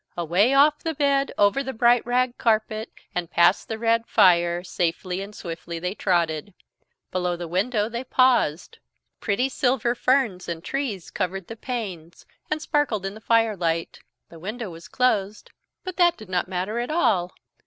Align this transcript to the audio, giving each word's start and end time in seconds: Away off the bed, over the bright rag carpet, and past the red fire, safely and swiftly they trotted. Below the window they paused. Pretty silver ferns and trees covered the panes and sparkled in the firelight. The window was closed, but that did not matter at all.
Away 0.17 0.55
off 0.55 0.79
the 0.79 0.95
bed, 0.95 1.31
over 1.37 1.61
the 1.61 1.73
bright 1.73 2.03
rag 2.07 2.39
carpet, 2.39 2.89
and 3.13 3.29
past 3.29 3.67
the 3.67 3.77
red 3.77 4.07
fire, 4.07 4.63
safely 4.63 5.21
and 5.21 5.35
swiftly 5.35 5.77
they 5.77 5.93
trotted. 5.93 6.55
Below 7.11 7.35
the 7.35 7.47
window 7.47 7.87
they 7.87 8.03
paused. 8.03 8.79
Pretty 9.19 9.47
silver 9.47 9.93
ferns 9.93 10.49
and 10.49 10.63
trees 10.63 11.11
covered 11.11 11.45
the 11.45 11.55
panes 11.55 12.25
and 12.49 12.63
sparkled 12.63 13.05
in 13.05 13.13
the 13.13 13.21
firelight. 13.21 13.99
The 14.29 14.39
window 14.39 14.71
was 14.71 14.87
closed, 14.87 15.51
but 15.83 15.97
that 15.97 16.17
did 16.17 16.29
not 16.29 16.47
matter 16.47 16.79
at 16.79 16.89
all. 16.89 17.35